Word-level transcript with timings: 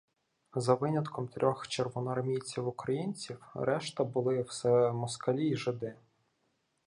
За 0.55 0.73
винятком 0.75 1.27
трьох 1.27 1.67
червоноармійців-українців 1.67 3.45
решта 3.55 4.03
були 4.03 4.41
все 4.41 4.91
москалі 4.91 5.47
й 5.49 5.55
жиди. 5.55 5.95